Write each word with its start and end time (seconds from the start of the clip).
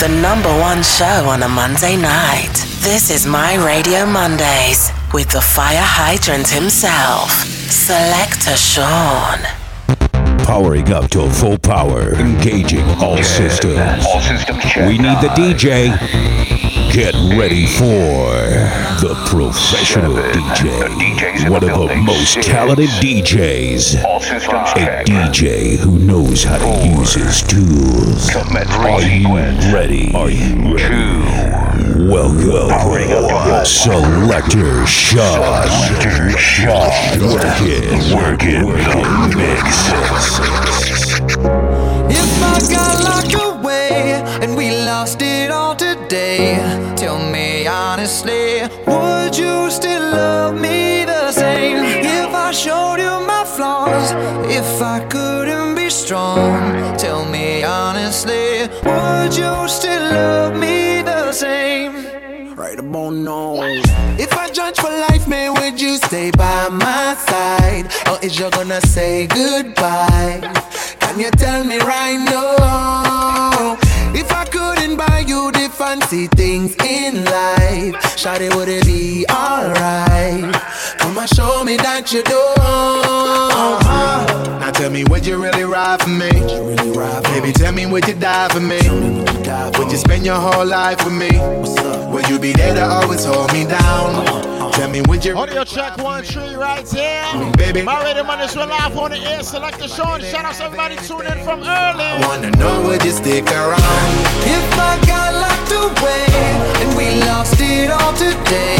the 0.00 0.08
number 0.08 0.50
one 0.60 0.82
show 0.82 1.24
on 1.26 1.42
a 1.42 1.48
Monday 1.48 1.96
night. 1.96 2.52
This 2.80 3.10
is 3.10 3.26
My 3.26 3.54
Radio 3.56 4.04
Mondays 4.04 4.90
with 5.14 5.30
the 5.30 5.40
fire 5.40 5.80
hydrant 5.80 6.48
himself, 6.48 7.30
Selector 7.30 8.56
Sean. 8.56 9.38
Powering 10.44 10.92
up 10.92 11.10
to 11.12 11.30
full 11.30 11.58
power, 11.58 12.14
engaging 12.16 12.84
all 13.00 13.22
systems. 13.22 14.04
All 14.06 14.20
systems 14.20 14.62
check. 14.64 14.86
We 14.86 14.98
need 14.98 15.18
the 15.22 15.32
DJ. 15.34 16.75
Get 16.96 17.12
ready 17.36 17.66
for 17.66 18.32
the 19.04 19.12
professional 19.26 20.14
DJ. 20.14 21.50
One 21.50 21.62
of 21.62 21.90
the 21.90 21.94
most 21.94 22.40
talented 22.40 22.88
DJs. 22.88 23.96
A. 23.96 25.04
DJ 25.04 25.76
who 25.76 25.98
knows 25.98 26.42
how 26.42 26.56
to 26.56 26.88
use 26.88 27.12
his 27.12 27.42
tools. 27.42 28.34
Are 28.34 29.02
you 29.02 29.28
ready? 29.74 30.14
Are 30.14 30.30
you 30.30 30.74
ready? 30.74 32.06
Welcome, 32.08 32.70
Selector 33.66 34.86
Sean. 34.86 35.68
Selector 35.68 36.30
Sean. 36.38 36.88
Work 37.30 37.60
it, 37.60 38.14
work 38.14 38.42
it, 38.42 38.64
work 38.64 38.80
it, 38.80 39.36
mix. 39.36 39.90
Tell 46.08 47.18
me 47.30 47.66
honestly, 47.66 48.62
would 48.86 49.36
you 49.36 49.70
still 49.70 50.02
love 50.12 50.54
me 50.60 51.04
the 51.04 51.32
same? 51.32 51.84
If 51.84 52.34
I 52.34 52.52
showed 52.52 52.96
you 52.96 53.26
my 53.26 53.44
flaws, 53.44 54.12
if 54.50 54.82
I 54.82 55.00
couldn't 55.08 55.74
be 55.74 55.90
strong, 55.90 56.96
tell 56.96 57.24
me 57.24 57.64
honestly, 57.64 58.68
would 58.84 59.36
you 59.36 59.68
still 59.68 60.02
love 60.12 60.56
me 60.56 61.02
the 61.02 61.32
same? 61.32 62.54
Right 62.54 62.78
about 62.78 63.14
now. 63.14 63.56
If 64.18 64.32
I 64.32 64.50
judge 64.50 64.78
for 64.78 64.90
life, 64.90 65.26
man, 65.28 65.54
would 65.54 65.80
you 65.80 65.96
stay 65.96 66.30
by 66.30 66.68
my 66.68 67.14
side? 67.14 67.86
Or 68.08 68.24
is 68.24 68.38
you 68.38 68.50
gonna 68.50 68.80
say 68.80 69.26
goodbye? 69.26 70.40
Can 71.00 71.20
you 71.20 71.30
tell 71.32 71.64
me 71.64 71.78
right 71.78 72.18
now? 72.18 73.55
Fancy 76.00 76.26
things 76.28 76.74
in 76.84 77.24
life, 77.24 77.94
Shawty, 78.16 78.54
would 78.54 78.68
it 78.68 78.84
be 78.84 79.24
alright? 79.30 80.52
Come 80.98 81.18
and 81.18 81.28
show 81.30 81.64
me 81.64 81.76
that 81.76 82.12
you 82.12 82.22
do. 82.22 82.38
Uh-huh. 82.58 84.58
Now 84.60 84.70
tell 84.72 84.90
me, 84.90 85.04
would 85.04 85.26
you 85.26 85.42
really 85.42 85.64
ride 85.64 86.02
for 86.02 86.08
me? 86.08 86.30
Baby, 87.32 87.52
tell 87.52 87.72
me, 87.72 87.86
would 87.86 88.06
you 88.06 88.14
die 88.14 88.48
for 88.48 88.60
me? 88.60 88.78
Would 89.78 89.90
you 89.90 89.98
spend 89.98 90.24
your 90.24 90.36
whole 90.36 90.66
life 90.66 91.02
with 91.04 91.14
me? 91.14 91.30
Would 92.12 92.28
you 92.28 92.38
be 92.38 92.52
there 92.52 92.74
to 92.74 92.84
always 92.84 93.24
hold 93.24 93.52
me 93.52 93.64
down? 93.64 94.65
Tell 94.76 94.90
me, 94.90 95.00
would 95.08 95.24
you? 95.24 95.34
Audio 95.34 95.64
check 95.64 95.96
one, 95.96 96.22
three 96.22 96.54
right 96.54 96.86
here. 96.86 97.24
Baby. 97.56 97.80
My 97.80 98.04
radio 98.04 98.24
man 98.24 98.42
is 98.42 98.54
live 98.54 98.94
on 98.94 99.10
the 99.10 99.16
air. 99.16 99.42
Selector 99.42 99.88
Sean. 99.88 100.20
Shout 100.20 100.44
out 100.44 100.54
to 100.56 100.64
everybody 100.64 100.96
tuning 100.96 101.32
in 101.32 101.42
from 101.44 101.60
early. 101.60 102.04
I 102.04 102.18
wanna 102.28 102.50
know, 102.50 102.82
would 102.82 103.02
you 103.02 103.12
stick 103.12 103.46
around? 103.46 103.80
If 104.44 104.78
I 104.78 105.00
got 105.08 105.32
locked 105.32 105.72
away 105.72 106.26
and 106.84 106.94
we 106.94 107.24
lost 107.24 107.56
it 107.58 107.90
all 107.90 108.12
today, 108.12 108.76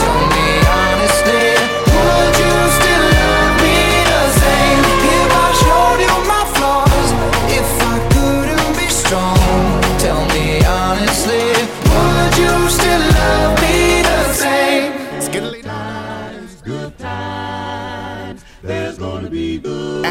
tell 0.00 0.24
me 0.32 0.48
honestly, 0.72 1.52
would 1.84 2.36
you 2.40 2.56
still 2.80 2.95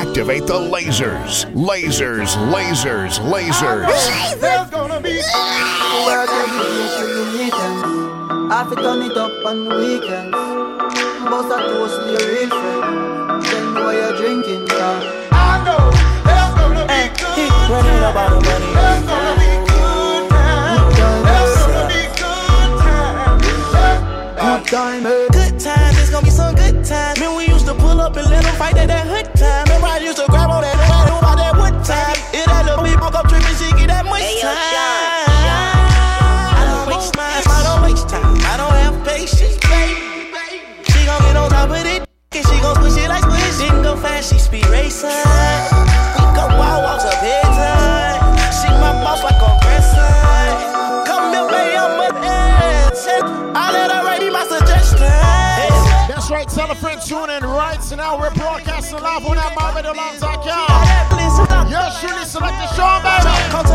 Activate 0.07 0.45
the 0.45 0.53
lasers. 0.53 1.45
Lasers, 1.53 2.35
lasers, 2.53 3.19
lasers. 3.19 4.39
There's 4.39 4.69
gonna 4.69 5.01
be. 5.01 5.19
I 8.47 8.65
fi 8.69 8.75
turn 8.75 9.01
it 9.01 9.17
up 9.17 9.45
on 9.45 9.67
weekends. 9.67 10.31
Bust 10.31 11.51
a 11.51 11.57
toast 11.67 11.95
to 11.99 12.05
your 12.11 12.25
real 12.31 12.49
friend. 12.49 13.43
Tell 13.43 13.65
me 13.71 13.81
what 13.81 13.95
you're 13.95 14.15
drinking, 14.15 14.67
yeah. 14.67 15.31
I 15.31 15.43
know 15.65 15.91
there's 16.23 16.53
gonna 16.55 16.85
be 16.87 17.01
good. 17.19 17.49
Running 17.69 18.03
about 18.05 18.29
the 18.29 18.39
money. 18.45 18.71
There's 18.77 19.03
gonna 19.09 19.35
be 19.41 19.49
good 19.67 20.29
times. 20.29 20.95
There's 21.27 21.55
gonna 21.65 21.87
be 21.91 22.01
good 22.21 22.71
times. 22.79 23.43
Good 24.39 24.63
time? 24.71 25.03
Good 25.03 25.55
times, 25.59 25.95
it's 25.99 26.09
gonna 26.09 26.23
be 26.23 26.29
some 26.29 26.53
good 26.55 26.85
times. 26.85 27.19
Man, 27.19 27.35
we 27.35 27.47
used 27.47 27.65
to 27.65 27.73
pull 27.73 27.99
up 27.99 28.15
and 28.15 28.29
let 28.29 28.43
them 28.43 28.55
fight 28.55 28.77
at 28.77 28.87
that 28.87 29.07
hood 29.07 29.25
time. 29.25 29.25
Remember, 29.25 29.34
I 29.95 29.99
used 29.99 30.17
to 30.17 30.25
grab 30.27 30.49
on 30.49 30.61
that 30.61 30.75
knew 31.07 31.15
about 31.15 31.37
that 31.37 31.55
wood 31.55 31.71
time. 31.87 32.19
It 32.35 32.45
that 32.47 32.65
little 32.65 32.83
bitch 32.83 32.99
woke 32.99 33.15
up 33.15 33.29
tripping, 33.29 33.55
she 33.55 33.71
get 33.79 33.87
that 33.87 34.03
much 34.03 34.27
time. 34.43 34.51
I 36.51 36.67
don't 36.67 36.83
waste 36.91 37.13
time, 37.13 37.43
I 37.47 37.63
don't 37.63 37.81
waste 37.87 38.09
time. 38.09 38.35
I 38.43 38.57
don't 38.59 38.75
have 38.75 38.99
patience, 39.07 39.55
baby. 39.63 40.83
She 40.91 41.05
gon' 41.05 41.21
get 41.23 41.37
on 41.37 41.49
top 41.49 41.69
of 41.69 41.79
it, 41.79 42.03
and 42.03 42.43
she 42.45 42.59
gon' 42.59 42.75
push 42.75 42.97
it 42.99 43.07
like 43.07 43.23
squish. 43.23 43.57
Didn't 43.57 43.83
go 43.83 43.95
fast, 43.95 44.33
she 44.33 44.37
speed 44.37 44.67
racing. 44.67 45.74
Tell 56.55 56.71
a 56.71 56.75
friend 56.75 57.01
tune 57.01 57.29
in 57.29 57.43
right 57.43 57.83
so 57.83 57.97
now. 57.97 58.17
We're 58.17 58.31
broadcasting 58.31 59.01
live 59.01 59.25
on 59.25 59.35
that 59.35 59.75
Radio 59.75 59.91
alongside 59.91 60.39
y'all. 60.47 61.67
Yours 61.67 61.99
truly, 61.99 62.23
Selector 62.23 62.73
Sean, 62.75 63.03
baby. 63.03 63.74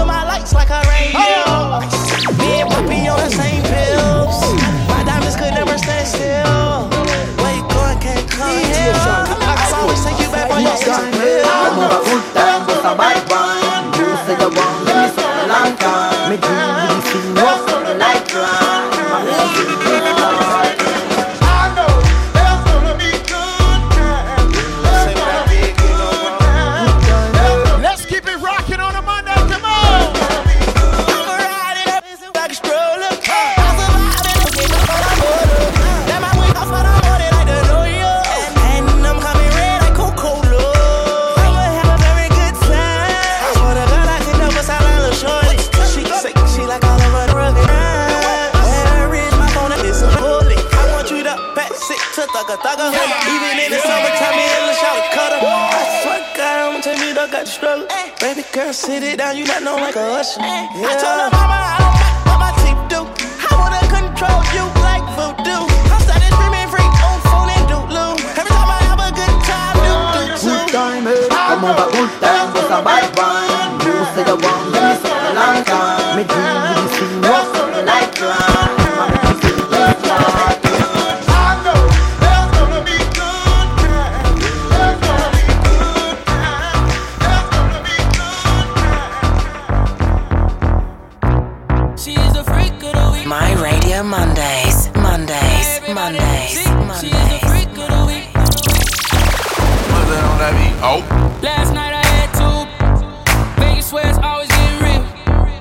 Oh. 100.82 101.04
Last 101.42 101.74
night 101.74 101.92
I 101.92 102.00
had 102.00 102.28
two. 102.32 103.60
Vegas 103.60 103.90
swears 103.90 104.16
always 104.16 104.48
getting 104.48 104.80
real. 104.80 105.04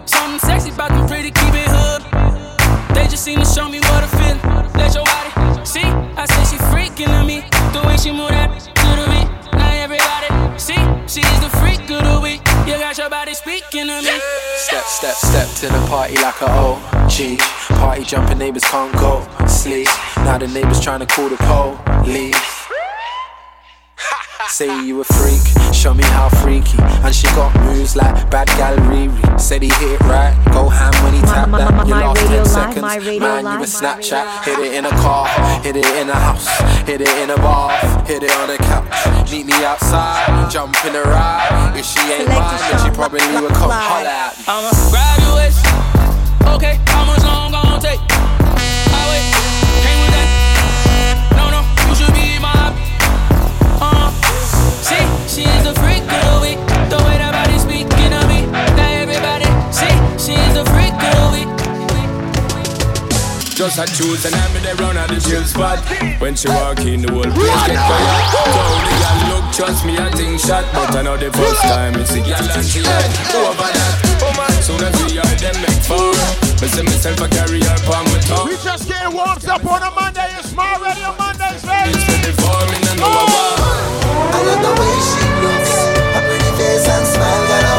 Something 0.07 0.39
sexy 0.39 0.71
about 0.71 0.91
them 0.91 1.07
pretty, 1.07 1.31
keep 1.31 1.53
it 1.53 1.67
hood. 1.67 2.07
They 2.95 3.03
just 3.03 3.25
seem 3.25 3.39
to 3.39 3.45
show 3.45 3.67
me 3.67 3.79
what 3.79 4.03
I 4.03 4.07
feel. 4.07 4.37
Let 4.79 4.95
your 4.95 5.03
body 5.03 5.65
see. 5.65 5.83
I 6.15 6.23
say 6.23 6.55
she 6.55 6.57
freaking 6.71 7.11
to 7.11 7.27
me. 7.27 7.43
The 7.75 7.83
way 7.85 7.97
she 7.97 8.11
move 8.11 8.29
that 8.29 8.47
to 8.63 8.89
the 8.95 9.05
beat. 9.11 9.27
Now 9.59 9.83
everybody 9.83 10.31
see. 10.57 10.79
She 11.11 11.19
is 11.19 11.39
the 11.43 11.51
freak 11.59 11.83
of 11.91 11.99
the 11.99 12.19
week. 12.23 12.39
You 12.63 12.79
got 12.79 12.97
your 12.97 13.09
body 13.09 13.33
speaking 13.33 13.91
to 13.91 13.99
me. 13.99 14.15
Step, 14.55 14.85
step, 14.85 15.15
step 15.15 15.47
to 15.59 15.67
the 15.67 15.85
party 15.91 16.15
like 16.15 16.39
a 16.39 16.47
OG. 16.47 17.39
Party 17.75 18.03
jumping 18.05 18.37
neighbors 18.37 18.63
can't 18.63 18.93
go 18.95 19.27
sleep. 19.47 19.89
Now 20.23 20.37
the 20.37 20.47
neighbors 20.47 20.79
trying 20.79 21.01
to 21.01 21.05
call 21.05 21.27
the 21.27 21.35
police. 21.35 22.58
Say 24.47 24.83
you 24.85 25.01
a 25.01 25.03
freak, 25.03 25.41
show 25.73 25.93
me 25.93 26.03
how 26.03 26.29
freaky. 26.29 26.77
And 27.03 27.13
she 27.13 27.27
got 27.35 27.53
moves 27.65 27.95
like 27.95 28.29
bad 28.31 28.47
gal 28.57 28.75
Riri. 28.87 29.39
Said 29.39 29.61
he 29.61 29.69
hit 29.69 29.91
it 29.91 30.01
right, 30.01 30.33
go 30.53 30.67
ham 30.69 30.91
when 31.03 31.13
he 31.13 31.21
tap 31.21 31.49
my- 31.49 31.59
that. 31.59 31.73
my- 31.73 31.83
You 31.83 31.93
my 31.95 32.05
lost 32.05 32.21
radio 32.23 32.37
10 32.43 32.45
seconds. 32.45 32.81
my 32.81 32.95
radio 32.97 33.19
Man, 33.19 33.43
you 33.45 33.63
a 33.63 33.67
Snapchat. 33.67 34.43
Hit 34.45 34.59
it 34.59 34.73
in 34.73 34.85
a 34.85 34.89
car, 35.01 35.27
hit 35.61 35.75
it 35.75 35.85
in 35.85 36.09
a 36.09 36.15
house, 36.15 36.47
hit 36.87 37.01
it 37.01 37.09
in 37.19 37.29
a 37.29 37.35
bath, 37.37 38.07
hit 38.07 38.23
it 38.23 38.31
on 38.37 38.49
a 38.49 38.57
couch. 38.57 39.31
Meet 39.31 39.45
me 39.45 39.53
outside, 39.65 40.49
jump 40.49 40.73
in 40.85 40.93
the 40.93 41.03
ride. 41.03 41.73
If 41.75 41.85
she 41.85 41.99
ain't 41.99 42.27
mine, 42.29 42.59
then 42.71 42.79
she 42.83 42.89
probably 42.91 43.19
would 43.41 43.53
come 43.53 43.69
holler 43.71 44.07
at 44.07 44.37
me. 44.37 44.43
I'ma 44.47 44.71
grab 44.89 45.19
your 45.19 45.35
waist. 45.35 45.65
Okay, 46.55 46.79
how 46.87 47.05
much 47.05 47.23
long 47.23 47.51
gon' 47.51 47.79
take? 47.81 47.99
Just 63.59 63.75
a 63.75 63.83
choose 63.91 64.23
and 64.23 64.31
I'm 64.31 64.55
in 64.55 64.63
the 64.63 64.71
run 64.79 64.95
at 64.95 65.11
the 65.11 65.19
chill 65.19 65.43
spot. 65.43 65.83
When 66.23 66.31
she 66.31 66.47
walk 66.47 66.79
in, 66.87 67.03
the 67.03 67.11
whole 67.11 67.27
place 67.27 67.67
get 67.67 67.75
quiet. 67.75 68.23
So 68.31 68.63
the 68.87 68.93
girl 69.03 69.19
look, 69.35 69.45
trust 69.51 69.83
me, 69.83 69.99
I 69.99 70.07
think 70.15 70.39
shot. 70.39 70.63
But 70.71 70.95
I 70.95 71.03
know 71.03 71.19
the 71.19 71.27
first 71.27 71.59
time 71.67 71.99
it's 71.99 72.15
a 72.15 72.23
girl 72.23 72.39
and 72.39 72.63
she 72.63 72.79
had 72.79 73.11
over 73.35 73.67
that. 73.67 74.23
Oh 74.23 74.31
man, 74.39 74.47
soon 74.63 74.79
as 74.79 74.95
we 75.03 75.19
are 75.19 75.35
them 75.43 75.59
make 75.59 75.83
four. 75.83 76.15
Me 76.63 76.71
say 76.71 76.87
myself 76.87 77.19
a 77.19 77.27
carry 77.27 77.59
her 77.59 77.79
palm 77.83 78.07
with 78.15 78.23
tongue. 78.31 78.47
We 78.47 78.55
just 78.63 78.87
getting 78.87 79.11
warmed 79.11 79.43
up 79.43 79.67
on 79.67 79.83
a 79.83 79.91
Monday. 79.91 80.31
It's 80.39 80.55
my 80.55 80.79
radio 80.79 81.11
Mondays, 81.19 81.59
baby. 81.59 81.99
It's 81.99 82.07
been 82.07 82.31
before 82.31 82.63
me, 82.71 82.79
no. 82.95 83.11
I 83.11 84.39
love 84.39 84.63
the 84.63 84.71
way 84.71 84.95
she 85.03 85.19
looks, 85.43 85.73
her 86.15 86.23
pretty 86.23 86.51
face 86.55 86.87
and 86.87 87.03
smile 87.11 87.43
got 87.51 87.78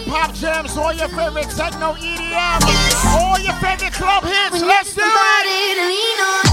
favorite 0.00 0.20
pop 0.20 0.34
jams, 0.34 0.76
all 0.76 0.92
your 0.92 1.08
favorite 1.08 1.50
techno 1.50 1.94
EDM, 1.94 2.60
all 3.06 3.38
your 3.38 3.54
favorite 3.54 3.92
club 3.92 4.24
hits. 4.24 4.62
Let's 4.62 4.94
do 4.94 5.02
it. 5.02 6.49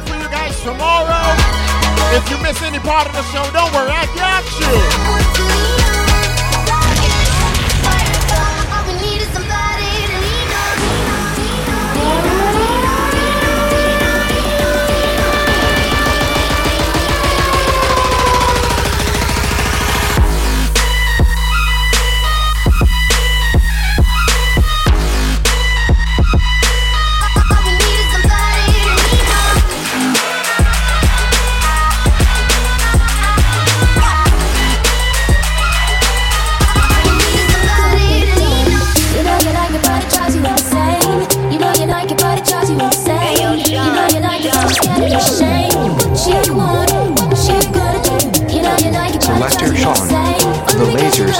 For 0.00 0.16
you 0.16 0.28
guys 0.28 0.58
tomorrow. 0.62 1.36
If 2.16 2.28
you 2.30 2.38
miss 2.42 2.60
any 2.62 2.78
part 2.78 3.06
of 3.06 3.12
the 3.12 3.22
show, 3.30 3.44
don't 3.52 3.72
worry, 3.72 3.90
I 3.90 4.06
got 4.16 4.44
you. 4.60 5.23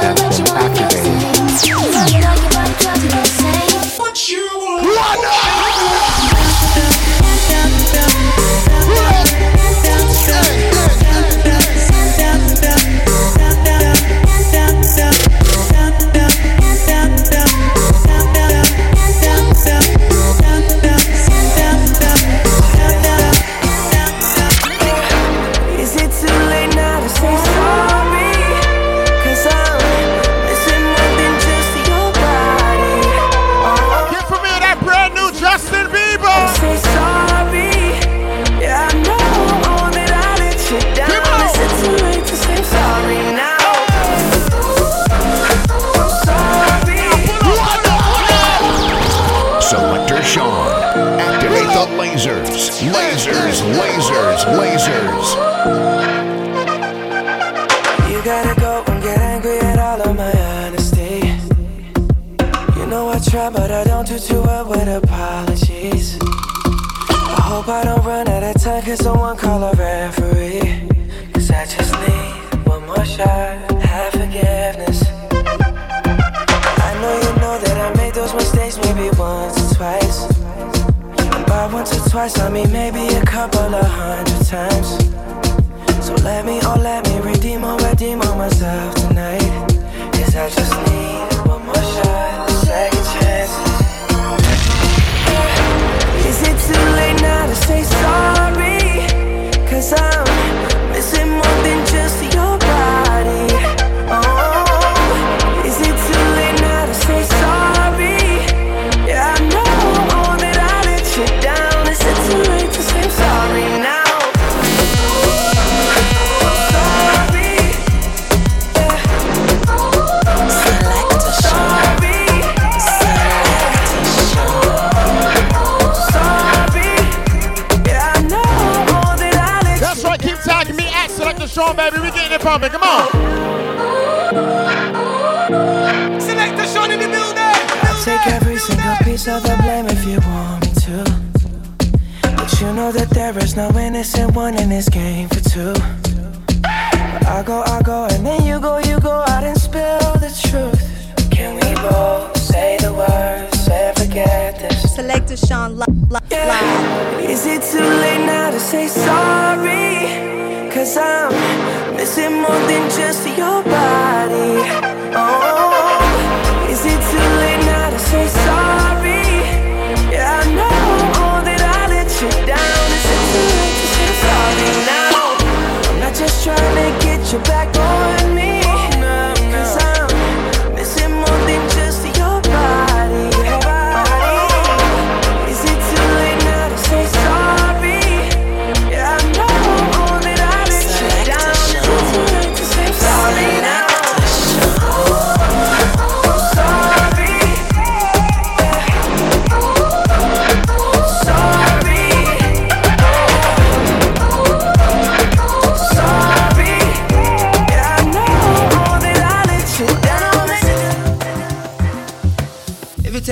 Lasers 0.05 0.19
have 0.19 0.34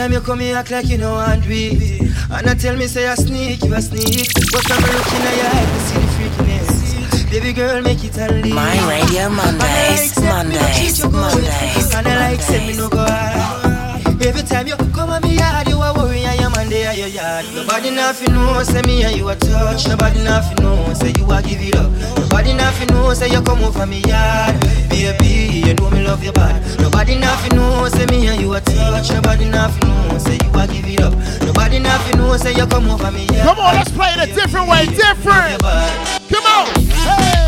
time 0.02 0.12
you 0.12 0.20
come 0.20 0.40
here, 0.40 0.56
act 0.56 0.70
like 0.72 0.88
you 0.88 0.98
know 0.98 1.14
I 1.14 1.38
do 1.38 1.48
it. 1.48 2.00
And 2.30 2.48
I 2.50 2.54
tell 2.54 2.76
me, 2.76 2.86
say 2.88 3.06
I 3.06 3.14
sneak, 3.14 3.62
you 3.62 3.72
a 3.72 3.80
sneak. 3.80 4.34
But 4.50 4.66
I'm 4.72 4.82
looking 4.82 5.22
at 5.30 5.36
your 5.40 5.50
eyes, 5.54 5.70
to 5.72 5.78
see 5.86 6.00
the 6.02 6.08
freakiness. 6.16 7.30
Baby 7.30 7.52
girl, 7.52 7.80
make 7.82 8.02
it 8.02 8.18
a 8.18 8.26
leave. 8.32 8.54
My 8.54 8.76
radio 8.90 9.28
Mondays, 9.28 10.18
Mondays, 10.18 11.04
Mondays. 11.06 11.94
And 11.94 12.08
I 12.08 12.30
like, 12.30 12.40
say 12.40 12.66
me 12.66 12.76
no 12.76 12.88
go 12.88 12.98
out. 12.98 14.24
Every 14.26 14.42
time 14.42 14.66
you 14.66 14.76
come 14.76 15.10
on 15.10 15.22
me, 15.22 15.38
I 15.38 15.62
do 15.64 15.80
a 15.80 15.94
worry 15.94 16.31
and 16.62 16.70
they 16.70 16.96
your 16.96 17.08
yard. 17.08 17.44
Nobody 17.54 17.90
nothing 17.90 18.32
know, 18.34 18.62
say 18.62 18.82
me 18.82 19.02
and 19.02 19.16
you 19.16 19.28
a 19.28 19.36
touch. 19.36 19.86
Nobody 19.88 20.22
nothing 20.22 20.62
know, 20.62 20.92
say 20.94 21.12
you 21.16 21.30
a 21.30 21.42
give 21.42 21.60
it 21.60 21.76
up. 21.76 21.90
Nobody 22.18 22.54
nothing 22.54 22.88
know, 22.88 23.12
say 23.14 23.30
you 23.30 23.42
come 23.42 23.62
over 23.64 23.86
me 23.86 24.00
yard. 24.02 24.54
Baby, 24.88 25.66
you 25.66 25.74
know 25.74 25.90
me 25.90 26.02
love 26.02 26.22
you 26.22 26.32
bad. 26.32 26.62
Nobody 26.80 27.18
nothing 27.18 27.56
know, 27.56 27.88
say 27.88 28.06
me 28.06 28.26
and 28.28 28.40
you 28.40 28.54
a 28.54 28.60
touch. 28.60 29.10
Nobody 29.10 29.48
nothing 29.48 29.88
know, 29.88 30.18
say 30.18 30.38
you 30.42 30.50
a 30.54 30.66
give 30.66 30.86
it 30.86 31.00
up. 31.00 31.14
Nobody 31.42 31.78
nothing 31.78 32.18
know, 32.18 32.36
say 32.36 32.54
you 32.54 32.66
come 32.66 32.88
over 32.88 33.10
me 33.10 33.26
yard. 33.26 33.48
Come 33.48 33.58
on, 33.58 33.74
let's 33.74 33.90
play 33.90 34.12
it 34.16 34.30
a 34.30 34.34
different 34.34 34.68
way, 34.68 34.86
different. 34.86 35.60
Come 35.62 36.46
on. 36.46 36.66
Hey. 36.90 37.41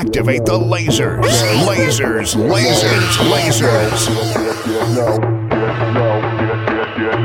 Activate 0.00 0.46
the 0.46 0.58
lasers. 0.58 1.20
Lasers, 1.68 2.34
lasers, 2.34 3.18
lasers. 3.28 4.08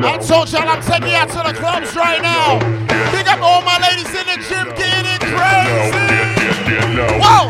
And 0.03 0.21
so, 0.21 0.43
y'all, 0.43 0.67
I'm 0.67 0.81
taking 0.81 1.07
you 1.07 1.15
out 1.15 1.29
to 1.29 1.37
the 1.37 1.53
clubs 1.57 1.95
right 1.95 2.21
now. 2.21 2.59
Pick 3.11 3.31
up 3.31 3.41
all 3.41 3.61
my 3.61 3.79
ladies 3.79 4.09
in 4.09 4.25
the 4.27 4.35
gym 4.43 4.73
getting 4.75 5.19
crazy. 5.23 6.05
Whoa! 7.17 7.49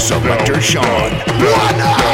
Selector 0.00 0.60
Sean. 0.60 1.12
What? 1.38 2.08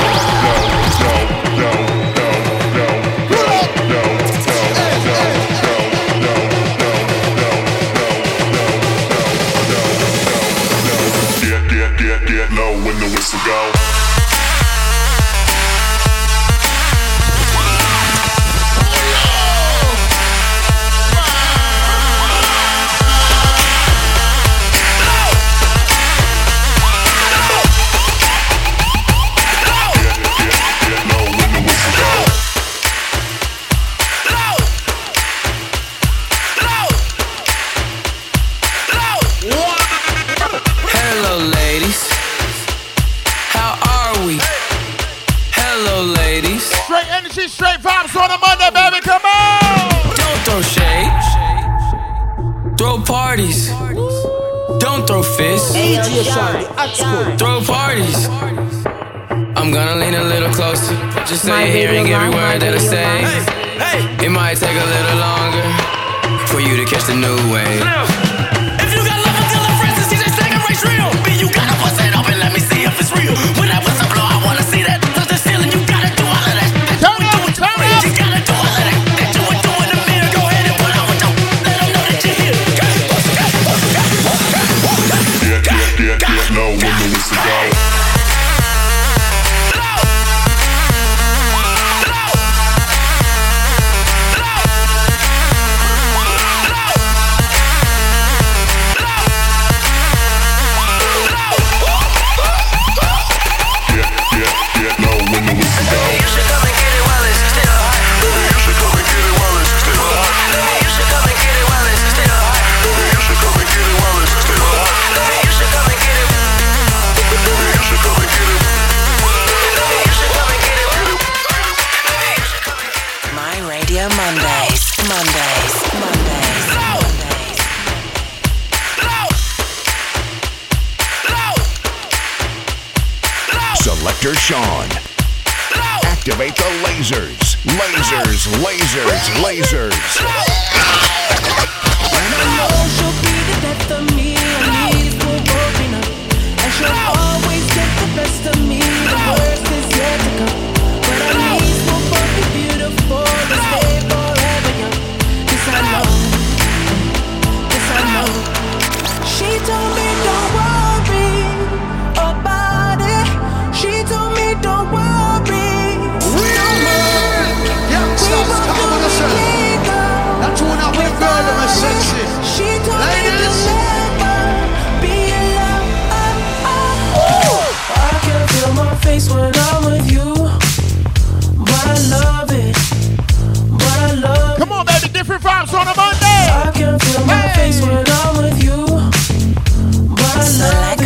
lasers, 137.05 137.57
lasers, 137.67 138.47
lasers, 138.65 139.29
lasers. 139.43 140.84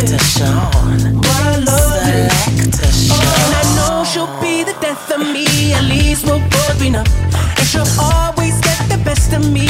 Selector 0.09 0.25
Sean. 0.25 1.17
What 1.17 1.55
a 1.55 1.61
love 1.61 2.31
Selector 2.41 2.91
Sean. 2.91 3.21
And 3.21 3.53
I 3.53 3.63
know 3.77 4.03
she'll 4.03 4.41
be 4.41 4.63
the 4.63 4.73
death 4.81 5.11
of 5.11 5.19
me. 5.19 5.45
At 5.73 5.83
least 5.83 6.25
we'll 6.25 6.39
both 6.49 6.79
be 6.79 6.89
numb. 6.89 7.05
And 7.57 7.67
she'll 7.67 7.85
always 8.01 8.59
get 8.61 8.89
the 8.89 8.97
best 9.05 9.33
of 9.33 9.45
me. 9.53 9.68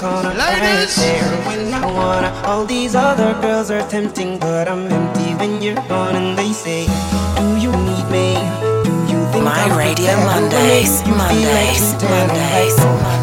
gonna 0.00 0.32
Ladies. 0.32 0.96
there 0.96 1.30
when 1.46 1.74
I 1.74 1.84
wanna. 1.84 2.30
All 2.46 2.64
these 2.64 2.94
other 2.94 3.34
girls 3.42 3.70
are 3.70 3.86
tempting, 3.88 4.38
but 4.38 4.66
I'm 4.66 4.90
empty 4.90 5.34
when 5.34 5.60
you're 5.60 5.82
gone. 5.88 6.16
And 6.16 6.38
they 6.38 6.52
say, 6.52 6.86
Do 7.36 7.46
you 7.60 7.70
need 7.70 8.06
me? 8.08 8.28
Do 8.86 8.92
you 9.12 9.20
think 9.30 9.44
My 9.44 9.60
I'm 9.64 9.76
radio 9.76 10.16
Mondays, 10.24 11.04
Mondays, 11.04 11.84
Mondays, 12.00 12.00
Mondays. 12.12 12.76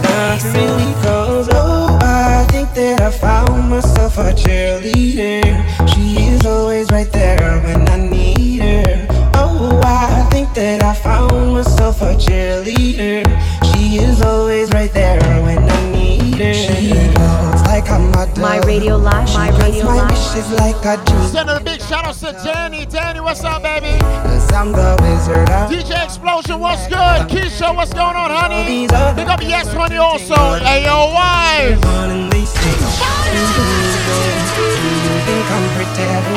Not 0.06 0.44
really 0.54 0.94
cause 1.02 1.50
oh, 1.52 1.98
I 2.02 2.46
think 2.52 2.72
that 2.76 3.02
I 3.02 3.10
found 3.10 3.72
myself 3.72 4.20
a 4.20 4.32
cheerleader. 4.34 5.42
She 5.92 6.06
is 6.30 6.46
always 6.46 6.92
right 6.92 7.12
there 7.12 7.60
when 7.66 7.90
I 7.90 7.98
need 7.98 8.62
her. 8.62 9.08
Oh, 9.34 9.82
I 9.84 10.28
think 10.30 10.54
that 10.54 10.84
I 10.84 10.94
found 10.94 11.56
myself 11.56 12.04
a 12.04 12.14
cheerleader. 12.14 13.26
She 13.68 13.98
is 13.98 14.22
always 14.22 14.70
right 14.70 14.94
there 14.94 15.20
when 15.42 15.58
I 15.58 15.92
need. 15.92 15.97
My 18.38 18.62
radio 18.64 18.96
live. 18.96 19.34
My 19.34 19.50
radio 19.58 19.86
my 19.86 19.96
live. 19.96 20.12
Wishes 20.12 20.52
like 20.52 20.86
a 20.86 21.04
dream. 21.04 21.28
Send 21.30 21.50
a 21.50 21.60
big 21.60 21.82
shout 21.82 22.06
out 22.06 22.14
to 22.14 22.32
Danny. 22.44 22.86
Danny, 22.86 23.22
what's 23.22 23.44
up, 23.44 23.64
baby? 23.64 23.98
Cause 24.00 24.54
I'm 24.54 24.72
the 24.72 24.96
wizard 25.02 25.50
of 25.50 25.72
DJ 25.72 26.04
Explosion, 26.04 26.60
what's 26.60 26.88
good? 26.88 27.28
Keisha, 27.28 27.76
what's 27.76 27.92
going 27.92 28.16
on, 28.16 28.30
honey? 28.30 28.86
Pick 28.88 29.28
up 29.28 29.42
Yes 29.42 29.74
Honey 29.74 29.98
also. 29.98 30.36
Hey, 30.64 30.84
yo, 30.86 31.12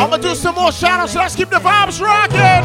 I'm 0.00 0.08
gonna 0.08 0.22
do 0.22 0.34
some 0.34 0.54
more 0.54 0.72
shout 0.72 1.00
outs. 1.00 1.14
Let's 1.14 1.36
keep 1.36 1.50
the 1.50 1.56
vibes 1.56 2.00
rocking. 2.00 2.64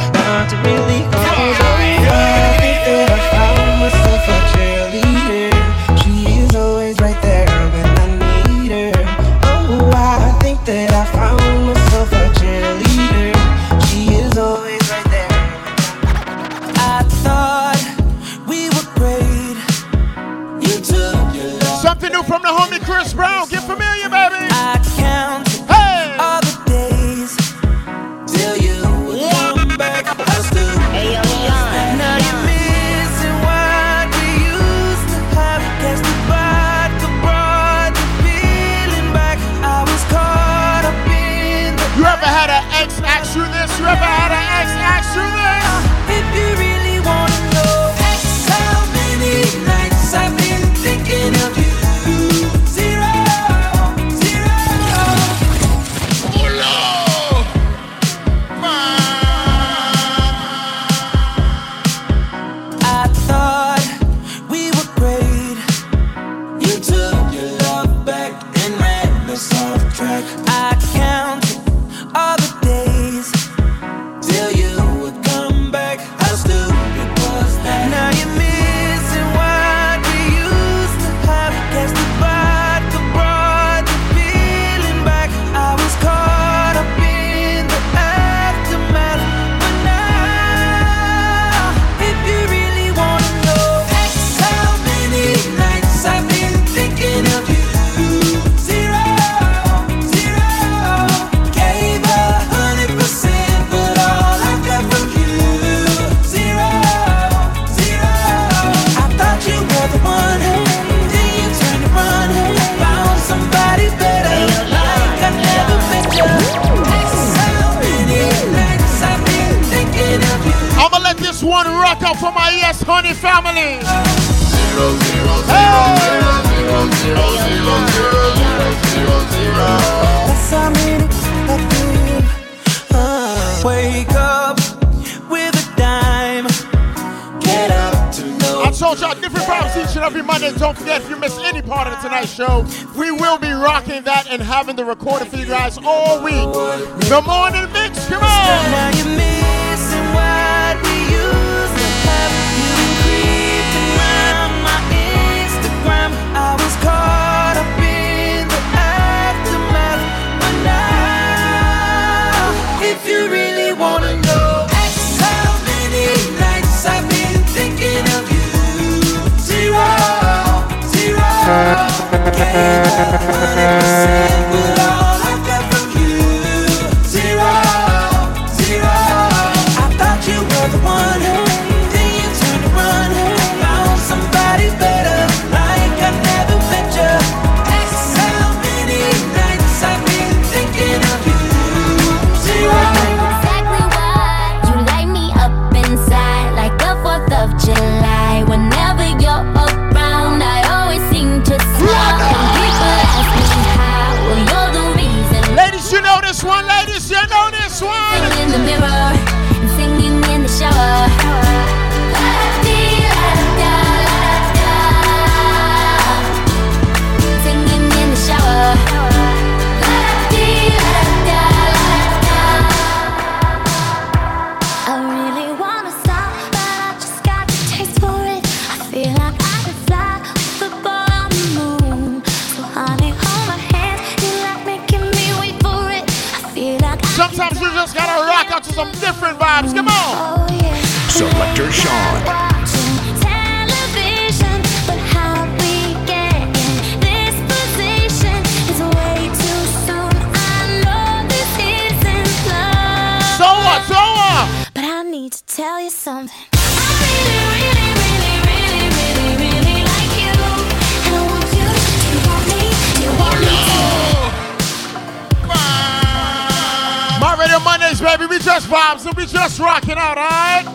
Baby. 268.05 268.27
We 268.27 268.37
just 268.39 268.67
vibes 268.67 269.05
and 269.07 269.17
we 269.17 269.25
just 269.25 269.59
rocking 269.59 269.97
out, 269.97 270.17
alright? 270.17 270.65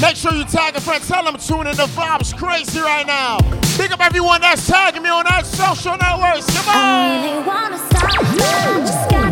Make 0.00 0.16
sure 0.16 0.32
you 0.32 0.44
tag 0.44 0.76
a 0.76 0.80
friend. 0.80 1.02
Tell 1.02 1.24
them 1.24 1.36
tune 1.36 1.66
in. 1.66 1.76
The 1.76 1.86
vibes 1.86 2.36
crazy 2.36 2.80
right 2.80 3.06
now. 3.06 3.38
Pick 3.76 3.90
up 3.90 4.00
everyone 4.00 4.40
that's 4.40 4.66
tagging 4.66 5.02
me 5.02 5.08
on 5.08 5.24
that 5.24 5.44
social 5.44 5.96
networks. 5.96 6.46
Come 6.56 6.68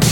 on. 0.02 0.09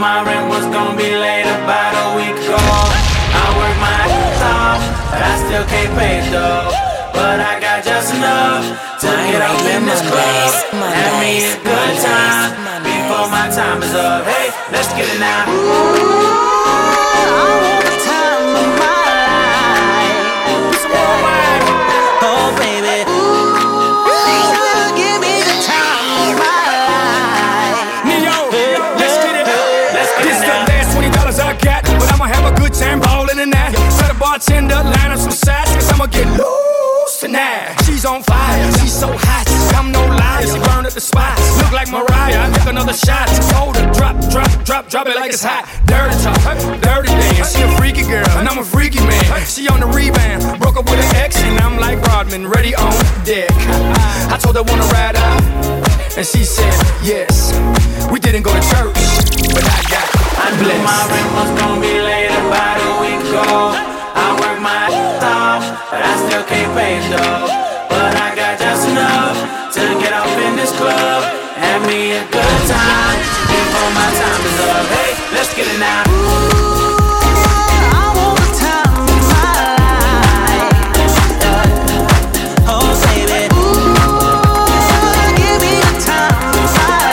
My 0.00 0.24
rent 0.24 0.48
was 0.48 0.64
gonna 0.72 0.96
be 0.96 1.12
late 1.12 1.44
about 1.44 1.92
a 1.92 2.16
week 2.16 2.32
ago. 2.32 2.56
I 2.56 3.44
work 3.52 3.76
my 3.84 4.00
ass 4.08 4.40
off, 4.48 4.80
but 5.12 5.20
I 5.20 5.34
still 5.44 5.64
can't 5.68 5.92
pay 5.98 6.24
it 6.24 6.30
though. 6.32 6.72
But 7.12 7.38
I 7.38 7.60
got 7.60 7.84
just 7.84 8.14
enough 8.14 8.64
to 9.00 9.06
get 9.28 9.42
up 9.44 9.60
in 9.60 9.84
this 9.84 10.00
club. 10.00 10.72
Have 10.72 11.20
me 11.20 11.44
a 11.44 11.56
good 11.60 11.94
time 12.00 12.48
before 12.80 13.28
my 13.28 13.52
time 13.52 13.82
is 13.82 13.94
up. 13.94 14.24
Hey, 14.24 14.48
let's 14.72 14.88
get 14.96 15.04
it 15.04 15.20
now. 15.20 16.19
She's 38.00 38.08
on 38.08 38.22
fire, 38.22 38.72
she's 38.80 38.96
so 38.96 39.12
hot. 39.12 39.44
I'm 39.76 39.92
no 39.92 40.00
liar, 40.00 40.46
she 40.48 40.56
burned 40.56 40.88
at 40.88 40.96
the 40.96 41.04
spot. 41.04 41.36
Look 41.60 41.68
like 41.68 41.92
Mariah, 41.92 42.48
I 42.48 42.56
take 42.56 42.72
another 42.72 42.96
shot. 42.96 43.28
Hold 43.52 43.76
her, 43.76 43.92
drop, 43.92 44.16
drop, 44.32 44.48
drop, 44.64 44.88
drop 44.88 45.06
it 45.06 45.16
like 45.16 45.36
it's 45.36 45.44
hot. 45.44 45.68
Dirty 45.84 46.16
talk, 46.24 46.40
dirty 46.80 47.12
dance. 47.12 47.52
She 47.52 47.60
a 47.60 47.68
freaky 47.76 48.08
girl, 48.08 48.24
and 48.40 48.48
I'm 48.48 48.56
a 48.56 48.64
freaky 48.64 49.04
man. 49.04 49.44
She 49.44 49.68
on 49.68 49.84
the 49.84 49.86
rebound, 49.92 50.40
broke 50.56 50.80
up 50.80 50.88
with 50.88 50.96
an 50.96 51.12
ex, 51.20 51.36
and 51.44 51.60
I'm 51.60 51.76
like 51.76 52.00
Rodman, 52.08 52.48
ready 52.48 52.74
on 52.74 52.88
deck. 53.28 53.52
I 54.32 54.40
told 54.40 54.56
her 54.56 54.64
wanna 54.64 54.88
ride 54.96 55.20
out. 55.20 55.44
And 56.16 56.24
she 56.24 56.40
said, 56.40 56.72
yes. 57.04 57.52
We 58.08 58.16
didn't 58.16 58.48
go 58.48 58.56
to 58.56 58.64
church, 58.72 58.96
but 59.52 59.60
I 59.60 59.76
got 59.92 60.08
I 60.40 60.48
knew 60.56 60.72
my 60.88 61.04
rent 61.04 61.30
was 61.36 61.50
gonna 61.52 61.84
be 61.84 62.00
late 62.00 62.32
about 62.32 62.80
a 62.80 62.92
week 63.04 63.20
ago. 63.28 63.76
I 64.16 64.40
work 64.40 64.56
my 64.64 64.88
ass 64.88 65.20
off, 65.20 65.90
but 65.92 66.00
I 66.00 66.12
still 66.24 66.44
can't 66.48 66.72
pay 66.72 66.96
it 66.96 67.04
though. 67.12 67.59
Club. 70.80 71.22
Have 71.60 71.82
me 71.86 72.12
a 72.16 72.24
good 72.24 72.60
time 72.72 73.18
before 73.52 73.90
my 73.98 74.08
time 74.20 74.42
is 74.48 74.58
up. 74.64 74.86
Hey, 74.96 75.12
let's 75.36 75.52
get 75.54 75.66
it 75.68 75.78
now. 75.78 76.04
Give 85.36 85.58
me 85.64 85.74
a 85.80 85.92
tongue 86.06 86.48
to 86.54 86.62
file 86.74 87.10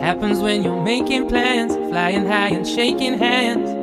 Happens 0.00 0.38
when 0.40 0.62
you're 0.62 0.82
making 0.82 1.28
plans, 1.28 1.74
flying 1.90 2.24
high 2.26 2.48
and 2.48 2.66
shaking 2.66 3.18
hands. 3.18 3.81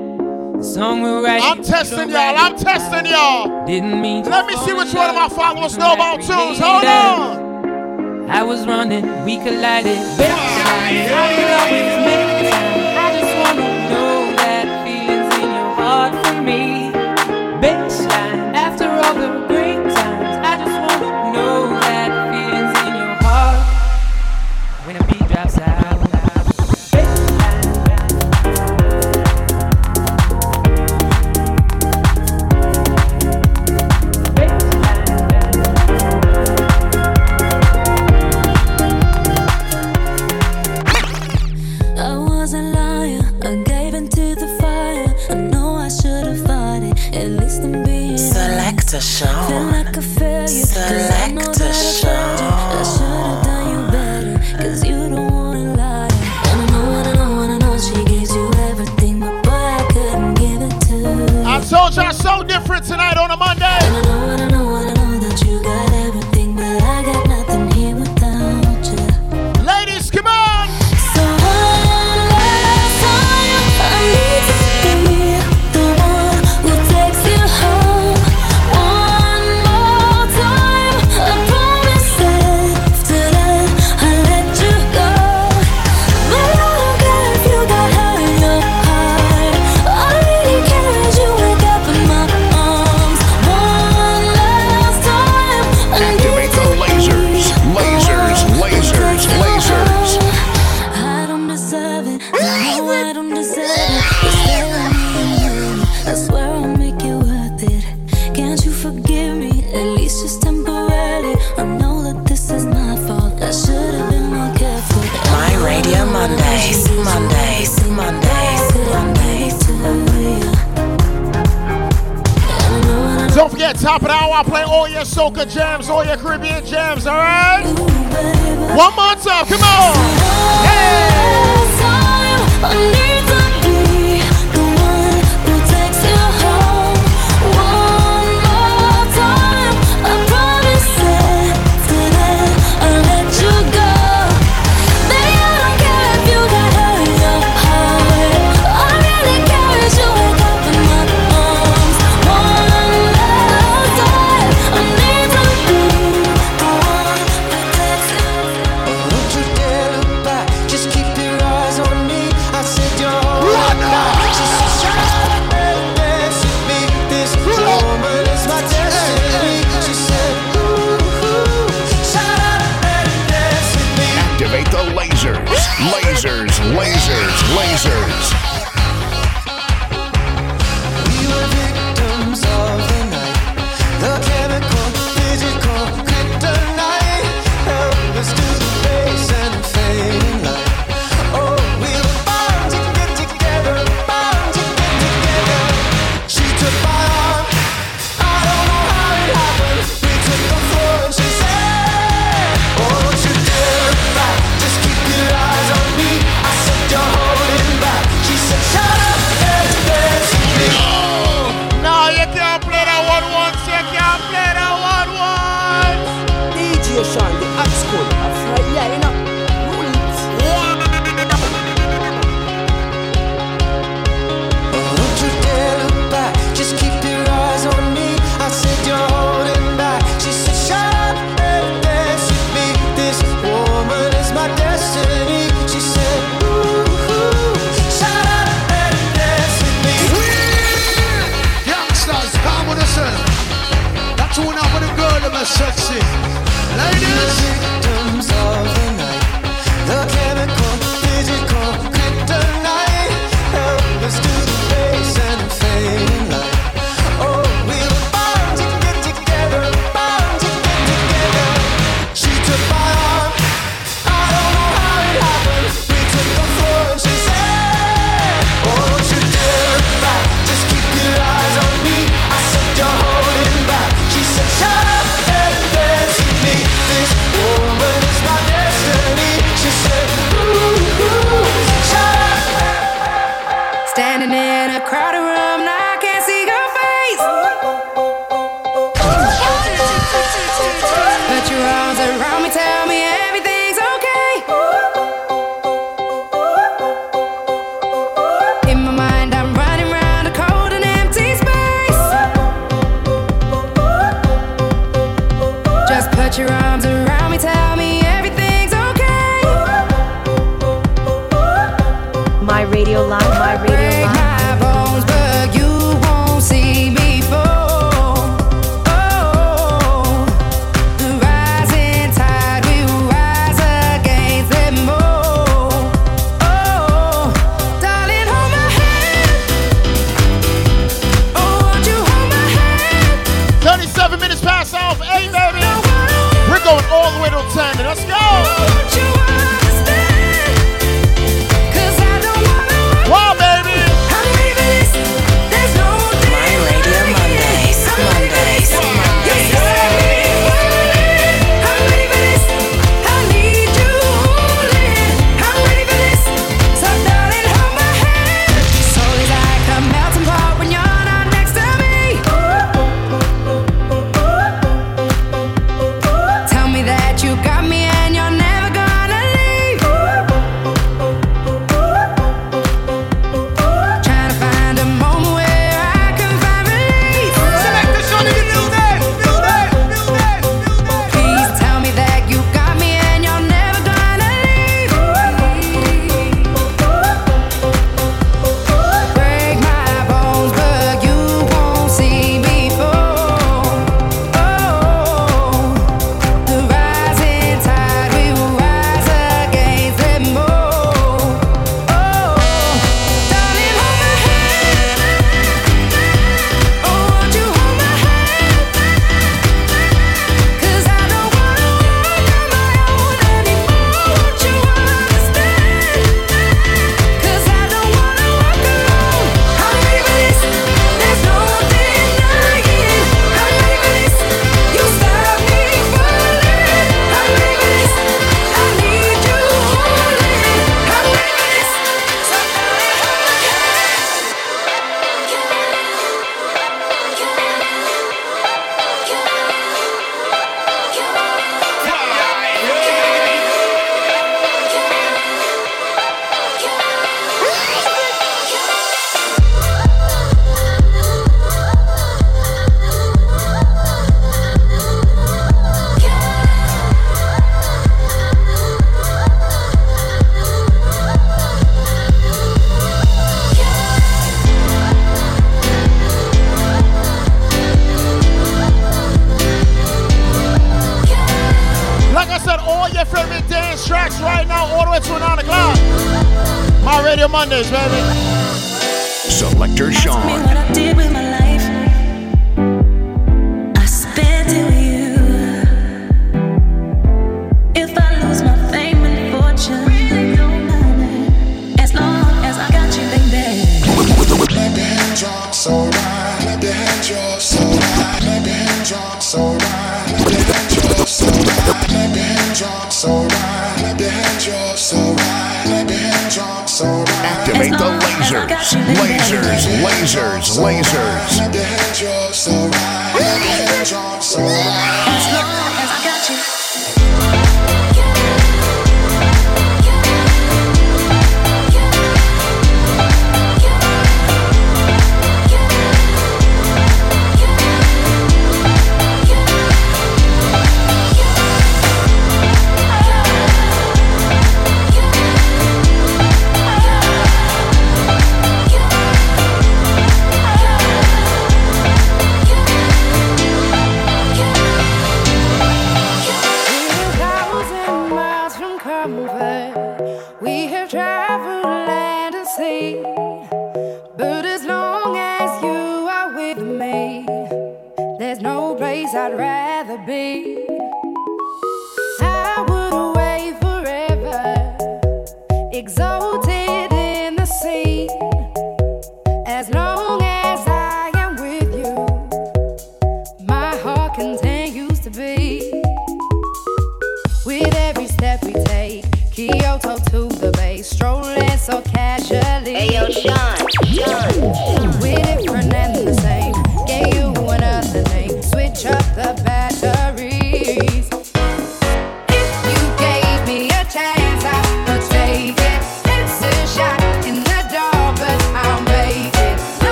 Song 0.80 1.02
we're 1.02 1.22
writing. 1.22 1.44
I'm 1.44 1.62
testing 1.62 2.10
y'all. 2.10 2.38
I'm 2.38 2.56
testing 2.56 3.06
y'all. 3.12 3.68
Didn't 3.68 4.00
mean 4.00 4.24
to 4.24 4.30
Let 4.30 4.46
me 4.46 4.56
see 4.66 4.72
which 4.72 4.94
one 4.94 5.10
of 5.10 5.16
my 5.16 5.28
followers 5.28 5.78
know 5.78 5.92
about 5.92 6.22
tunes. 6.22 6.58
Hold 6.58 6.86
on. 6.86 8.30
I 8.30 8.44
was 8.44 8.66
running, 8.66 9.04
we 9.26 9.36
collided. 9.40 9.98
Baby, 10.18 10.32
how 10.32 11.30
you 11.36 11.48
always 11.60 12.06
make 12.06 12.39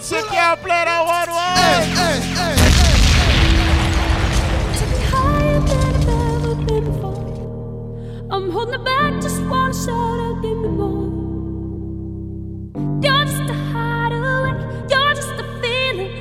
Select 0.00 0.56
play 0.62 0.84
that 0.84 1.02
one 1.04 1.28
way. 1.36 1.54
Hey, 1.58 1.84
hey, 1.98 2.18
hey. 2.38 2.56
I'm 8.30 8.50
holding 8.50 8.84
back, 8.84 9.20
just 9.20 9.40
give 10.42 10.56
me 10.56 10.68
more. 10.68 11.08
You're 13.02 13.24
just 13.24 13.50
a 13.50 13.54
hideaway, 13.72 14.52
you're 14.88 15.14
just 15.14 15.32
a 15.32 15.44
feeling. 15.60 16.12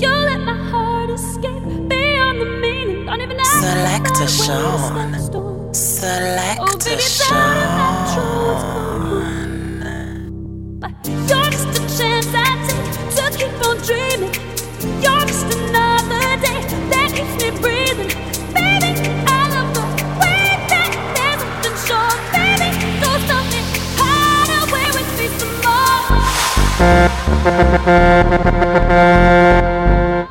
You 0.00 0.08
let 0.08 0.40
my 0.40 0.54
heart 0.70 1.10
escape 1.10 1.62
beyond 1.88 2.40
the 2.40 2.46
meaning. 2.60 3.06
Don't 3.06 3.20
even 3.20 3.38
ask 3.38 3.60
Sean. 4.26 5.12
Select 5.72 6.31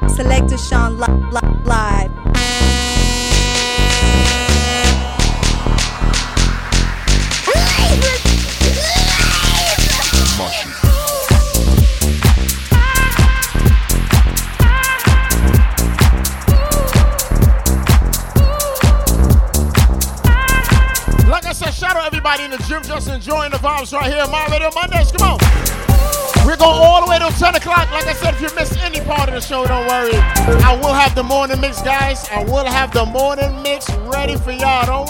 Select 0.07 0.57
Sean 0.57 0.97
li- 0.97 1.07
li- 1.33 1.57
Live. 1.65 2.11
Like 21.27 21.45
I 21.45 21.53
said, 21.53 21.73
shout 21.73 21.95
out 21.95 22.05
everybody 22.07 22.43
in 22.43 22.51
the 22.51 22.57
gym 22.67 22.81
just 22.83 23.09
enjoying 23.09 23.51
the 23.51 23.57
vibes 23.57 23.91
right 23.93 24.11
here. 24.11 24.25
My 24.27 24.47
Little 24.47 24.71
Monday. 24.73 25.00
show, 29.51 29.67
don't 29.67 29.85
worry. 29.85 30.15
I 30.63 30.79
will 30.81 30.93
have 30.93 31.13
the 31.13 31.23
morning 31.23 31.59
mix, 31.59 31.81
guys. 31.81 32.25
I 32.31 32.41
will 32.45 32.65
have 32.65 32.93
the 32.93 33.05
morning 33.05 33.61
mix 33.61 33.89
ready 34.07 34.37
for 34.37 34.51
y'all. 34.51 34.85
Don't 34.85 35.09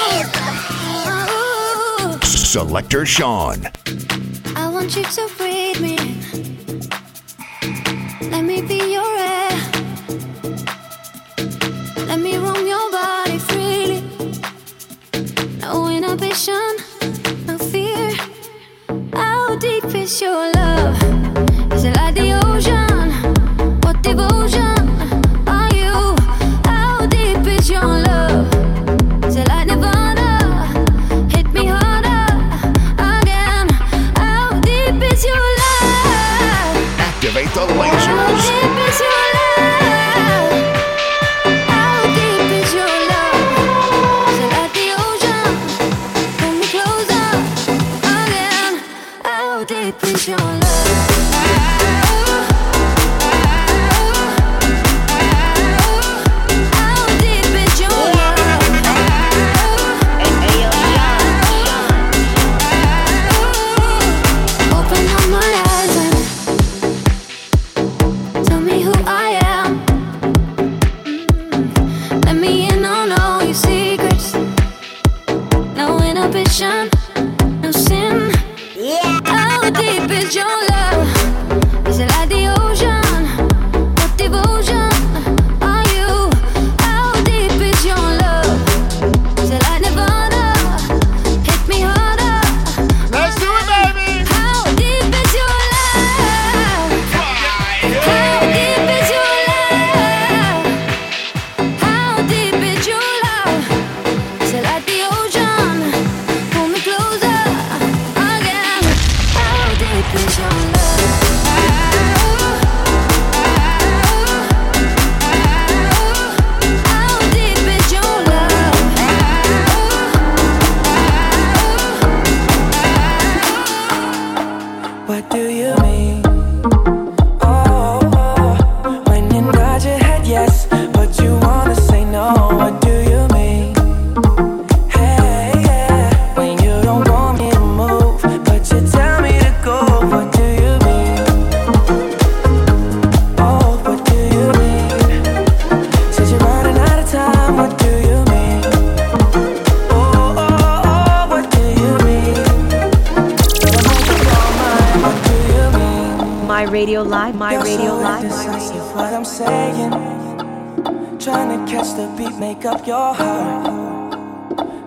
Selector 2.51 3.05
Sean. 3.05 3.65
I 4.57 4.67
want 4.69 4.93
you 4.97 5.03
to 5.03 5.29
breathe 5.37 5.79
me. 5.79 5.95
Let 8.29 8.43
me 8.43 8.61
be 8.61 8.91
your 8.91 9.17
air. 9.17 9.51
Let 12.07 12.19
me 12.19 12.35
roam 12.35 12.67
your 12.67 12.91
body 12.91 13.37
freely. 13.37 14.03
No 15.61 15.87
inhibition. 15.87 16.60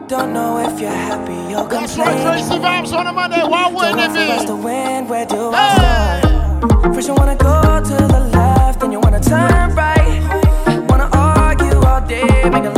Don't 0.06 0.34
know 0.34 0.58
if 0.58 0.78
you're 0.78 0.90
happy 0.90 1.54
or 1.54 1.66
complaining. 1.66 1.70
That's 1.70 1.96
right, 1.96 2.46
Tracy 2.46 2.62
Vibes 2.62 2.92
on 2.92 3.06
a 3.06 3.12
Monday. 3.12 3.42
Why 3.42 3.72
wouldn't 3.72 4.00
it 4.00 4.12
be? 4.12 4.46
the 4.46 4.54
wind, 4.54 5.08
where 5.08 5.24
do 5.24 5.50
hey. 5.50 5.56
I 5.56 6.20
start? 6.20 6.94
First 6.94 7.08
you 7.08 7.14
wanna 7.14 7.36
go 7.36 7.62
to 7.82 8.06
the 8.12 8.30
left, 8.34 8.80
then 8.80 8.92
you 8.92 9.00
wanna 9.00 9.18
turn 9.18 9.74
right. 9.74 10.20
Wanna 10.90 11.08
argue 11.14 11.80
all 11.80 12.02
day, 12.06 12.50
make 12.50 12.64
a 12.64 12.73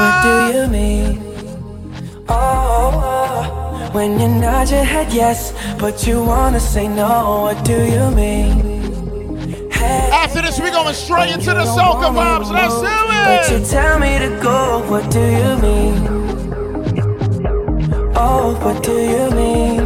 What 0.00 0.22
do 0.22 0.34
you 0.56 0.66
mean? 0.68 1.22
Oh, 2.28 2.34
oh, 2.34 3.00
oh, 3.02 3.90
when 3.92 4.20
you 4.20 4.28
nod 4.28 4.70
your 4.70 4.84
head 4.84 5.12
yes, 5.12 5.52
but 5.78 6.06
you 6.06 6.22
wanna 6.22 6.60
say 6.60 6.86
no. 6.86 7.42
What 7.46 7.64
do 7.64 7.72
you 7.94 8.10
mean? 8.12 9.70
Hey, 9.72 10.08
After 10.12 10.40
this, 10.42 10.60
we 10.60 10.70
going 10.70 10.94
straight 10.94 11.30
into 11.30 11.50
the 11.60 11.64
soca 11.76 12.08
vibes. 12.18 12.50
Let's 12.50 12.78
do 12.80 12.86
it. 12.86 13.24
But 13.28 13.50
you 13.50 13.58
tell 13.66 13.98
me 13.98 14.18
to 14.24 14.30
go. 14.40 14.84
What 14.90 15.10
do 15.10 15.20
you 15.20 15.50
mean? 15.66 15.96
Oh, 18.14 18.54
what 18.62 18.82
do 18.82 18.92
you 19.14 19.26
mean? 19.40 19.80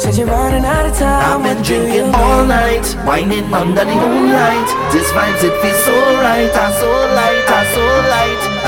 Said 0.00 0.16
you're 0.16 0.26
running 0.26 0.64
out 0.64 0.86
of 0.86 0.96
time. 0.98 1.40
I've 1.40 1.42
been 1.56 1.62
drinking 1.62 2.14
all 2.14 2.44
night, 2.44 2.86
whining 3.06 3.52
under 3.54 3.84
the 3.84 3.94
moonlight. 3.94 4.68
This 4.92 5.10
vibes, 5.12 5.42
it 5.48 5.54
feels 5.62 5.84
so 5.84 5.94
right, 6.24 6.50
I 6.52 6.72
so 6.80 6.88
light. 7.18 7.37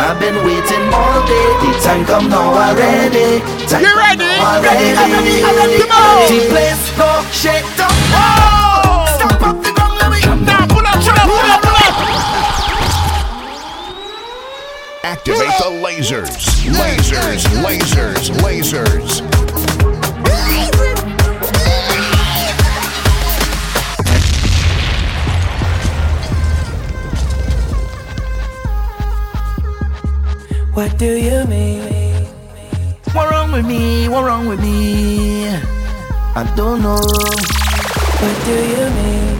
I've 0.01 0.19
been 0.19 0.37
waiting 0.47 0.89
all 0.95 1.21
day, 1.27 1.49
the 1.61 1.79
time 1.85 2.07
come 2.07 2.31
now 2.31 2.55
already. 2.55 3.41
Time 3.69 3.83
You 3.83 3.89
come 3.93 3.99
ready? 3.99 4.25
now 4.25 4.57
already. 4.57 4.97
Ready, 4.97 5.43
ready, 5.45 5.79
come 5.85 5.93
on. 5.93 6.25
The 6.25 6.49
place 6.49 6.97
go 6.97 7.23
shake 7.31 7.69
down. 7.77 7.93
Stop 9.13 9.43
up 9.45 9.63
the 9.63 9.73
ground, 9.77 9.99
let 10.01 10.11
me 10.11 10.21
come 10.23 10.43
Now, 10.47 10.67
pull 10.67 10.87
up, 10.87 10.97
pull 11.05 11.13
up, 11.13 11.29
pull 11.29 11.53
up, 11.53 11.61
pull 11.61 11.77
up. 11.77 11.95
Activate 15.05 15.53
the 15.61 15.71
lasers. 15.85 16.49
Lasers, 16.81 17.45
lasers, 17.61 18.31
lasers. 18.41 19.50
What 30.81 30.97
do 30.97 31.13
you 31.15 31.45
mean? 31.45 32.25
What 33.13 33.31
wrong 33.31 33.53
with 33.53 33.67
me? 33.67 34.09
What 34.09 34.25
wrong 34.25 34.49
with 34.49 34.63
me? 34.63 35.47
I 36.41 36.51
don't 36.57 36.81
know. 36.81 37.05
What 38.23 38.37
do 38.49 38.57
you 38.73 38.85
mean? 38.99 39.39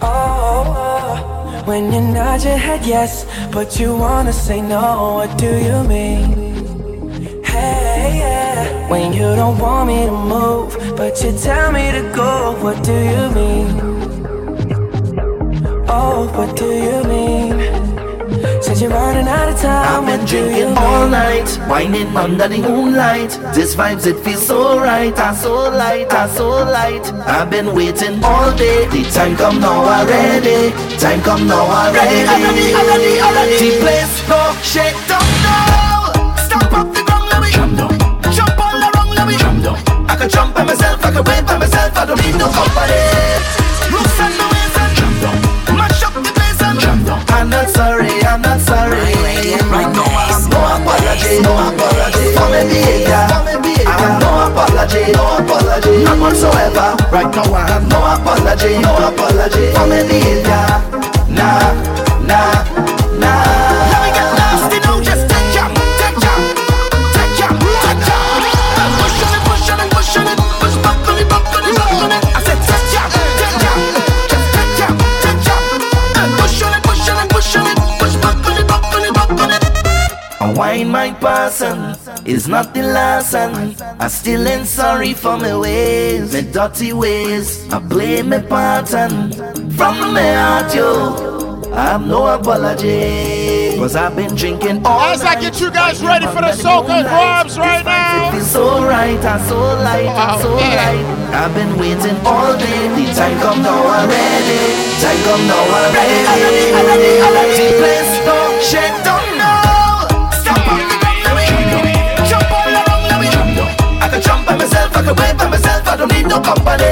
Oh, 0.00 0.62
oh, 0.84 1.62
when 1.66 1.92
you 1.92 2.00
nod 2.00 2.44
your 2.44 2.56
head 2.56 2.86
yes, 2.86 3.26
but 3.50 3.80
you 3.80 3.96
wanna 3.96 4.32
say 4.32 4.60
no, 4.60 5.14
what 5.14 5.36
do 5.36 5.50
you 5.68 5.82
mean? 5.82 7.42
Hey, 7.42 8.20
yeah. 8.22 8.88
When 8.88 9.12
you 9.12 9.34
don't 9.34 9.58
want 9.58 9.88
me 9.88 10.06
to 10.06 10.12
move, 10.12 10.96
but 10.96 11.20
you 11.24 11.36
tell 11.38 11.72
me 11.72 11.90
to 11.90 12.02
go, 12.14 12.56
what 12.62 12.80
do 12.84 12.94
you 12.94 13.24
mean? 13.34 13.68
Oh, 15.88 16.30
what 16.36 16.54
do 16.56 16.66
you 16.66 17.02
mean? 17.02 17.79
Said 18.70 18.82
you're 18.82 18.90
running 18.90 19.26
out 19.26 19.48
of 19.48 19.60
time, 19.60 20.06
I've 20.06 20.06
been 20.06 20.20
what 20.20 20.28
do 20.28 20.36
you 20.36 20.42
drinking 20.44 20.78
all 20.78 21.08
night, 21.08 21.48
whining 21.68 22.16
under 22.16 22.46
the 22.46 22.58
moonlight. 22.58 23.30
This 23.52 23.74
vibes 23.74 24.06
it 24.06 24.22
feels 24.22 24.46
so 24.46 24.78
right, 24.78 25.12
I 25.18 25.34
so 25.34 25.70
light, 25.70 26.12
I 26.12 26.28
so 26.28 26.48
light. 26.48 27.04
I've 27.26 27.50
been 27.50 27.74
waiting 27.74 28.22
all 28.22 28.56
day, 28.56 28.86
the 28.86 29.02
time 29.10 29.34
come 29.34 29.58
now 29.58 29.82
already. 29.82 30.70
Time 30.98 31.20
come 31.22 31.48
now 31.48 31.66
already. 31.66 32.22
The 33.58 33.70
place 33.82 34.28
go 34.28 34.38
shake 34.62 34.94
down 35.08 35.26
now. 35.42 36.36
Stop 36.36 36.72
up 36.72 36.94
the 36.94 37.02
ground, 37.02 37.26
let 37.26 37.42
me 37.42 37.50
jump 37.50 37.76
down. 37.76 38.32
Jump 38.32 38.54
all 38.56 38.78
around, 38.78 39.16
let 39.16 39.26
me 39.26 39.36
jump 39.36 39.64
down. 39.64 39.78
I 40.08 40.14
can 40.14 40.28
jump 40.28 40.54
by 40.54 40.62
myself, 40.62 41.04
I 41.04 41.10
can 41.10 41.24
wait 41.24 41.44
by 41.44 41.58
myself, 41.58 41.96
I 41.96 42.06
don't 42.06 42.22
need 42.22 42.38
no 42.38 42.46
company. 42.46 43.59
I'm 47.40 47.48
not 47.48 47.70
sorry, 47.70 48.20
I'm 48.20 48.42
not 48.42 48.60
sorry. 48.60 49.00
Right 49.00 49.88
now. 49.96 50.04
I 50.04 50.28
have 50.28 50.44
no 50.52 50.60
apology, 50.60 51.40
no 51.40 51.56
apology. 51.72 52.36
For 52.36 52.48
my 52.52 52.68
behavior. 52.68 53.16
I 53.88 53.96
have 53.96 54.20
no 54.20 54.44
apology, 54.44 55.12
no 55.16 55.24
apology, 55.40 56.04
none 56.04 56.20
whatsoever. 56.20 56.96
Right 57.10 57.32
now. 57.34 57.54
I 57.54 57.66
have 57.66 57.88
no 57.88 57.96
apology, 58.04 58.76
no 58.84 58.92
apology. 59.08 59.72
For 59.72 59.86
my 59.88 60.04
behavior. 60.04 60.68
Nah, 61.32 61.72
nah, 62.28 62.99
person 81.20 81.94
is 82.26 82.48
not 82.48 82.74
the 82.74 82.82
lesson. 82.82 83.76
I 84.00 84.08
still 84.08 84.46
ain't 84.48 84.66
sorry 84.66 85.14
for 85.14 85.36
my 85.36 85.56
ways, 85.56 86.32
my 86.32 86.40
dirty 86.40 86.92
ways. 86.92 87.70
I 87.72 87.78
play 87.78 88.22
my 88.22 88.40
pattern 88.40 89.32
from 89.76 90.14
my 90.14 90.32
heart, 90.34 90.74
yo. 90.74 91.40
I 91.72 91.92
have 91.92 92.06
no 92.06 92.26
apology. 92.26 93.76
Cause 93.78 93.94
I've 93.94 94.16
been 94.16 94.34
drinking 94.34 94.84
all 94.84 95.00
As 95.00 95.22
I 95.22 95.40
get 95.40 95.60
you 95.60 95.70
guys 95.70 96.02
ready 96.02 96.26
for 96.26 96.42
the 96.42 96.52
soca 96.52 97.04
vibes 97.06 97.56
right 97.58 97.84
now. 97.84 98.36
It's 98.36 98.50
so 98.50 98.84
right, 98.84 99.16
I'm 99.24 99.40
so 99.48 99.56
light, 99.56 100.08
I'm 100.08 100.40
so 100.40 100.52
oh, 100.52 100.56
light. 100.56 101.04
I've 101.32 101.54
been 101.54 101.78
waiting 101.78 102.16
all 102.26 102.58
day. 102.58 102.88
The 102.96 103.14
time 103.14 103.38
come 103.40 103.62
now 103.62 103.78
already. 103.86 104.60
Time 105.00 105.20
come 105.24 105.46
now 105.46 105.64
already. 105.78 106.60
The 107.56 107.68
place 107.78 108.12
don't 108.26 108.62
shake 108.62 109.04
down 109.04 109.19
can 114.10 114.20
jump 114.22 114.46
by 114.46 114.56
myself, 114.56 114.96
I 114.96 115.02
can 115.02 115.14
wait 115.14 115.36
by 115.38 115.48
myself. 115.48 115.86
I 115.86 115.96
don't 115.96 116.12
need 116.12 116.26
no 116.26 116.40
company. 116.40 116.90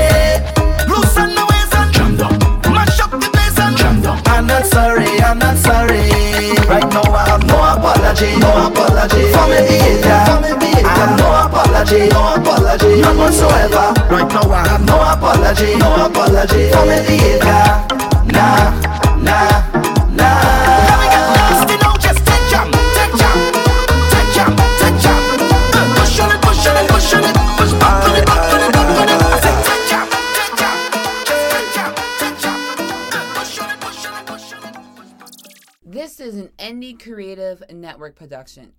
Loosen 0.86 1.34
the 1.34 1.44
ways 1.50 1.72
and 1.74 1.90
jump 1.92 2.18
down. 2.18 2.38
Mash 2.72 3.00
up 3.00 3.10
the 3.10 3.18
place 3.18 3.58
and 3.58 3.76
jump 3.76 4.04
down. 4.04 4.22
I'm 4.26 4.46
not 4.46 4.64
sorry, 4.64 5.10
I'm 5.20 5.38
not 5.38 5.56
sorry. 5.56 6.06
Right 6.70 6.88
now 6.94 7.02
I 7.10 7.28
have 7.28 7.44
no 7.46 7.58
apology, 7.58 8.38
no 8.38 8.70
apology 8.70 9.22
for 9.34 9.46
my 9.50 9.60
behavior. 9.66 10.22
I 10.86 10.94
have 10.94 11.18
no 11.18 11.28
apology, 11.42 12.08
no 12.08 12.20
apology, 12.38 13.00
none 13.02 13.18
whatsoever. 13.18 13.86
Right 14.10 14.28
now 14.30 14.50
I 14.50 14.68
have 14.68 14.84
no 14.86 14.96
apology, 15.02 15.76
no 15.76 16.06
apology 16.06 16.70
for 16.70 16.86
me 16.86 16.96
behavior. 17.06 17.66
Nah, 18.30 18.70
nah. 19.18 19.77
Indie 36.68 37.02
Creative 37.02 37.62
Network 37.72 38.14
production. 38.14 38.66